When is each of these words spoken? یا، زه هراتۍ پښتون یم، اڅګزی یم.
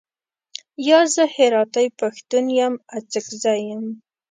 یا، 0.87 0.99
زه 1.13 1.23
هراتۍ 1.35 1.87
پښتون 1.99 2.45
یم، 2.59 2.73
اڅګزی 2.95 3.59
یم. 3.69 3.83